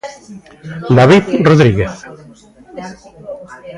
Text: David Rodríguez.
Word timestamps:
David 0.97 1.23
Rodríguez. 1.49 1.93